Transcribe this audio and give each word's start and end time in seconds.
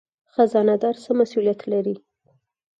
خزانه 0.33 0.75
دار 0.81 0.95
څه 1.03 1.11
مسوولیت 1.19 1.61
لري؟ 1.71 1.95